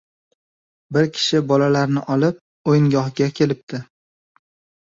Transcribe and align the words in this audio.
Bir 0.95 1.05
kishi 1.17 1.41
bolalarini 1.51 2.03
olib, 2.15 2.39
oʻyingohga 2.73 3.29
kelibdi. 3.41 3.83